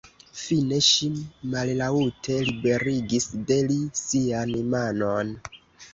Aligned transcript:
Fine 0.43 0.77
ŝi 0.85 1.09
mallaŭte 1.51 2.39
liberigis 2.49 3.29
de 3.51 3.59
li 3.69 3.79
sian 4.03 4.57
manon. 4.73 5.35